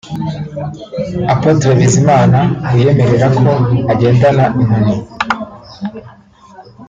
Apotre 1.33 1.69
Bizimana 1.79 2.39
wiyemerera 2.71 3.27
ko 3.39 3.47
agendana 3.91 4.43
inkoni 4.59 4.95